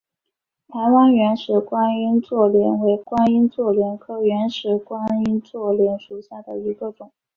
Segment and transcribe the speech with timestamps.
[0.67, 7.11] 台湾原始观音座莲为观音座莲科原始观音座莲属下的一个种。